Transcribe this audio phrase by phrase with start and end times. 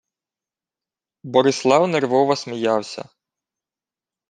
[1.23, 3.09] Борислав нервово сміявся: